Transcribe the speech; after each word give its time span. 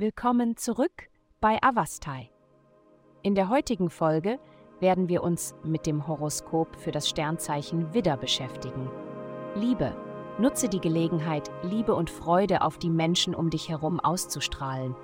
Willkommen 0.00 0.56
zurück 0.56 1.10
bei 1.42 1.58
Avastai. 1.62 2.30
In 3.22 3.34
der 3.34 3.50
heutigen 3.50 3.90
Folge 3.90 4.38
werden 4.80 5.10
wir 5.10 5.22
uns 5.22 5.54
mit 5.62 5.84
dem 5.84 6.08
Horoskop 6.08 6.74
für 6.76 6.90
das 6.90 7.06
Sternzeichen 7.06 7.92
Widder 7.92 8.16
beschäftigen. 8.16 8.90
Liebe. 9.54 9.94
Nutze 10.38 10.70
die 10.70 10.80
Gelegenheit, 10.80 11.50
Liebe 11.62 11.94
und 11.94 12.08
Freude 12.08 12.62
auf 12.62 12.78
die 12.78 12.88
Menschen 12.88 13.34
um 13.34 13.50
dich 13.50 13.68
herum 13.68 14.00
auszustrahlen. 14.00 14.96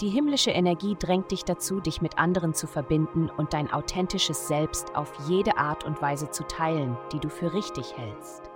Die 0.00 0.08
himmlische 0.08 0.50
Energie 0.50 0.96
drängt 0.98 1.30
dich 1.30 1.44
dazu, 1.44 1.80
dich 1.80 2.00
mit 2.00 2.16
anderen 2.16 2.54
zu 2.54 2.66
verbinden 2.66 3.28
und 3.28 3.52
dein 3.52 3.70
authentisches 3.70 4.48
Selbst 4.48 4.96
auf 4.96 5.12
jede 5.28 5.58
Art 5.58 5.84
und 5.84 6.00
Weise 6.00 6.30
zu 6.30 6.46
teilen, 6.46 6.96
die 7.12 7.18
du 7.18 7.28
für 7.28 7.52
richtig 7.52 7.98
hältst. 7.98 8.50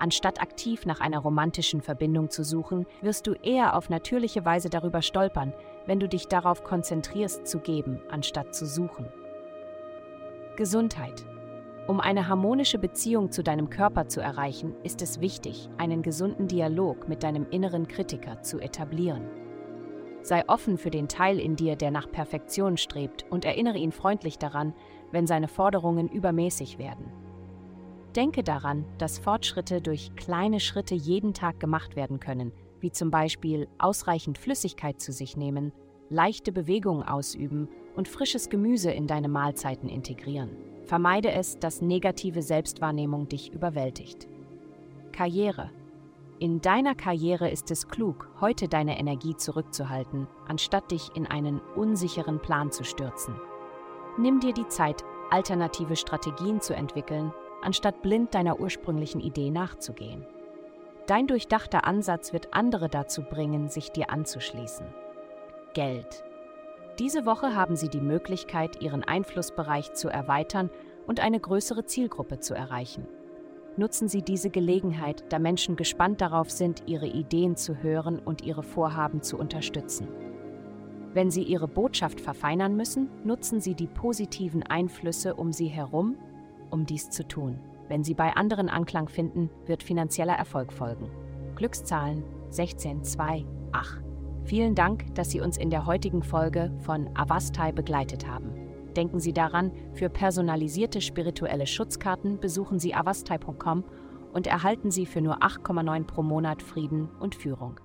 Anstatt 0.00 0.40
aktiv 0.40 0.86
nach 0.86 1.00
einer 1.00 1.18
romantischen 1.18 1.82
Verbindung 1.82 2.30
zu 2.30 2.44
suchen, 2.44 2.86
wirst 3.02 3.26
du 3.26 3.32
eher 3.32 3.76
auf 3.76 3.90
natürliche 3.90 4.44
Weise 4.44 4.70
darüber 4.70 5.02
stolpern, 5.02 5.52
wenn 5.86 5.98
du 5.98 6.08
dich 6.08 6.28
darauf 6.28 6.62
konzentrierst 6.62 7.46
zu 7.46 7.58
geben, 7.58 8.00
anstatt 8.08 8.54
zu 8.54 8.66
suchen. 8.66 9.06
Gesundheit. 10.56 11.24
Um 11.88 12.00
eine 12.00 12.28
harmonische 12.28 12.78
Beziehung 12.78 13.32
zu 13.32 13.42
deinem 13.42 13.70
Körper 13.70 14.08
zu 14.08 14.20
erreichen, 14.20 14.74
ist 14.84 15.02
es 15.02 15.20
wichtig, 15.20 15.68
einen 15.78 16.02
gesunden 16.02 16.46
Dialog 16.46 17.08
mit 17.08 17.22
deinem 17.22 17.46
inneren 17.50 17.88
Kritiker 17.88 18.42
zu 18.42 18.60
etablieren. 18.60 19.26
Sei 20.22 20.46
offen 20.48 20.76
für 20.76 20.90
den 20.90 21.08
Teil 21.08 21.40
in 21.40 21.56
dir, 21.56 21.74
der 21.74 21.90
nach 21.90 22.10
Perfektion 22.10 22.76
strebt, 22.76 23.24
und 23.30 23.44
erinnere 23.44 23.78
ihn 23.78 23.92
freundlich 23.92 24.38
daran, 24.38 24.74
wenn 25.10 25.26
seine 25.26 25.48
Forderungen 25.48 26.08
übermäßig 26.08 26.78
werden. 26.78 27.10
Denke 28.18 28.42
daran, 28.42 28.84
dass 28.98 29.20
Fortschritte 29.20 29.80
durch 29.80 30.12
kleine 30.16 30.58
Schritte 30.58 30.96
jeden 30.96 31.34
Tag 31.34 31.60
gemacht 31.60 31.94
werden 31.94 32.18
können, 32.18 32.50
wie 32.80 32.90
zum 32.90 33.12
Beispiel 33.12 33.68
ausreichend 33.78 34.38
Flüssigkeit 34.38 35.00
zu 35.00 35.12
sich 35.12 35.36
nehmen, 35.36 35.70
leichte 36.10 36.50
Bewegungen 36.50 37.04
ausüben 37.04 37.68
und 37.94 38.08
frisches 38.08 38.48
Gemüse 38.48 38.90
in 38.90 39.06
deine 39.06 39.28
Mahlzeiten 39.28 39.88
integrieren. 39.88 40.50
Vermeide 40.82 41.30
es, 41.30 41.60
dass 41.60 41.80
negative 41.80 42.42
Selbstwahrnehmung 42.42 43.28
dich 43.28 43.52
überwältigt. 43.52 44.26
Karriere. 45.12 45.70
In 46.40 46.60
deiner 46.60 46.96
Karriere 46.96 47.48
ist 47.48 47.70
es 47.70 47.86
klug, 47.86 48.28
heute 48.40 48.66
deine 48.66 48.98
Energie 48.98 49.36
zurückzuhalten, 49.36 50.26
anstatt 50.48 50.90
dich 50.90 51.14
in 51.14 51.28
einen 51.28 51.60
unsicheren 51.76 52.40
Plan 52.40 52.72
zu 52.72 52.82
stürzen. 52.82 53.36
Nimm 54.18 54.40
dir 54.40 54.54
die 54.54 54.66
Zeit, 54.66 55.04
alternative 55.30 55.94
Strategien 55.94 56.60
zu 56.60 56.74
entwickeln 56.74 57.32
anstatt 57.62 58.02
blind 58.02 58.34
deiner 58.34 58.60
ursprünglichen 58.60 59.20
Idee 59.20 59.50
nachzugehen. 59.50 60.24
Dein 61.06 61.26
durchdachter 61.26 61.86
Ansatz 61.86 62.32
wird 62.32 62.52
andere 62.52 62.88
dazu 62.88 63.22
bringen, 63.22 63.68
sich 63.68 63.90
dir 63.90 64.10
anzuschließen. 64.10 64.86
Geld. 65.74 66.24
Diese 66.98 67.24
Woche 67.24 67.54
haben 67.54 67.76
Sie 67.76 67.88
die 67.88 68.00
Möglichkeit, 68.00 68.82
Ihren 68.82 69.04
Einflussbereich 69.04 69.92
zu 69.94 70.08
erweitern 70.08 70.70
und 71.06 71.20
eine 71.20 71.40
größere 71.40 71.86
Zielgruppe 71.86 72.40
zu 72.40 72.54
erreichen. 72.54 73.06
Nutzen 73.76 74.08
Sie 74.08 74.22
diese 74.22 74.50
Gelegenheit, 74.50 75.24
da 75.28 75.38
Menschen 75.38 75.76
gespannt 75.76 76.20
darauf 76.20 76.50
sind, 76.50 76.82
Ihre 76.86 77.06
Ideen 77.06 77.56
zu 77.56 77.80
hören 77.80 78.18
und 78.18 78.42
Ihre 78.42 78.64
Vorhaben 78.64 79.22
zu 79.22 79.38
unterstützen. 79.38 80.08
Wenn 81.14 81.30
Sie 81.30 81.44
Ihre 81.44 81.68
Botschaft 81.68 82.20
verfeinern 82.20 82.76
müssen, 82.76 83.08
nutzen 83.24 83.60
Sie 83.60 83.74
die 83.74 83.86
positiven 83.86 84.62
Einflüsse 84.64 85.36
um 85.36 85.52
Sie 85.52 85.68
herum 85.68 86.16
um 86.70 86.86
dies 86.86 87.10
zu 87.10 87.26
tun. 87.26 87.58
Wenn 87.88 88.04
Sie 88.04 88.14
bei 88.14 88.36
anderen 88.36 88.68
Anklang 88.68 89.08
finden, 89.08 89.50
wird 89.66 89.82
finanzieller 89.82 90.34
Erfolg 90.34 90.72
folgen. 90.72 91.10
Glückszahlen 91.56 92.22
16, 92.50 93.04
2, 93.04 93.44
8. 93.72 94.02
Vielen 94.44 94.74
Dank, 94.74 95.14
dass 95.14 95.30
Sie 95.30 95.40
uns 95.40 95.56
in 95.56 95.70
der 95.70 95.86
heutigen 95.86 96.22
Folge 96.22 96.72
von 96.80 97.10
Avastai 97.14 97.72
begleitet 97.72 98.26
haben. 98.26 98.52
Denken 98.96 99.20
Sie 99.20 99.32
daran, 99.32 99.72
für 99.94 100.08
personalisierte 100.08 101.00
spirituelle 101.00 101.66
Schutzkarten 101.66 102.40
besuchen 102.40 102.78
Sie 102.78 102.94
avastai.com 102.94 103.84
und 104.32 104.46
erhalten 104.46 104.90
Sie 104.90 105.06
für 105.06 105.20
nur 105.20 105.42
8,9 105.42 106.04
pro 106.04 106.22
Monat 106.22 106.62
Frieden 106.62 107.08
und 107.20 107.34
Führung. 107.34 107.80